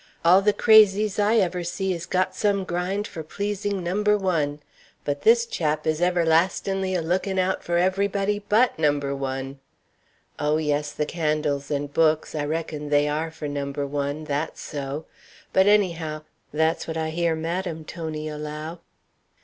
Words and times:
All 0.25 0.41
the 0.41 0.51
crazies 0.51 1.19
I 1.19 1.35
ever 1.35 1.63
see 1.63 1.93
is 1.93 2.07
got 2.07 2.35
some 2.35 2.63
grind 2.63 3.05
for 3.05 3.21
pleasing 3.21 3.83
number 3.83 4.17
one; 4.17 4.59
but 5.05 5.21
this 5.21 5.45
chap 5.45 5.85
is 5.85 6.01
everlastin'ly 6.01 6.95
a 6.95 7.03
lookin' 7.03 7.37
out 7.37 7.63
for 7.63 7.77
everybody 7.77 8.39
but 8.49 8.79
number 8.79 9.15
one. 9.15 9.59
Oh, 10.39 10.57
yes, 10.57 10.91
the 10.91 11.05
candles 11.05 11.69
and 11.69 11.93
books, 11.93 12.33
I 12.33 12.45
reckon 12.45 12.89
they 12.89 13.07
are 13.07 13.29
for 13.29 13.47
number 13.47 13.85
one, 13.85 14.23
that's 14.23 14.59
so; 14.59 15.05
but 15.53 15.67
anyhow, 15.67 16.23
that's 16.51 16.87
what 16.87 16.97
I 16.97 17.11
hear 17.11 17.35
Madame 17.35 17.85
Tony 17.85 18.27
allow." 18.27 18.79